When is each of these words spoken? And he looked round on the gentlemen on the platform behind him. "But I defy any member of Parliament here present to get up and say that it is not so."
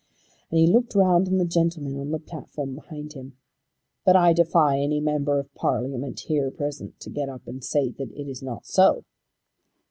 And 0.49 0.57
he 0.59 0.65
looked 0.65 0.95
round 0.95 1.27
on 1.27 1.37
the 1.37 1.45
gentlemen 1.45 1.99
on 1.99 2.09
the 2.09 2.17
platform 2.17 2.73
behind 2.73 3.13
him. 3.13 3.37
"But 4.03 4.15
I 4.15 4.33
defy 4.33 4.79
any 4.79 4.99
member 4.99 5.37
of 5.37 5.53
Parliament 5.53 6.21
here 6.21 6.49
present 6.49 6.99
to 7.01 7.11
get 7.11 7.29
up 7.29 7.45
and 7.45 7.63
say 7.63 7.91
that 7.91 8.09
it 8.11 8.27
is 8.27 8.41
not 8.41 8.65
so." 8.65 9.03